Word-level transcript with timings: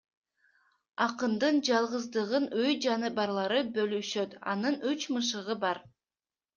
Акындын 1.05 1.59
жалгыздыгын 1.67 2.49
үй 2.63 2.73
жаныбарлары 2.87 3.63
бөлүшөт— 3.79 4.37
анын 4.55 4.83
үч 4.91 5.09
мышыгы 5.15 5.63
бар. 5.67 5.89